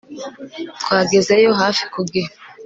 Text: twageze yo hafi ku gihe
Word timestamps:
twageze 0.81 1.33
yo 1.45 1.51
hafi 1.61 1.83
ku 1.93 2.01
gihe 2.11 2.29